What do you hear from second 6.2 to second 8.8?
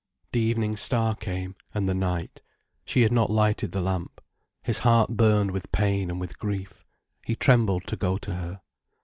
grief. He trembled to go to her.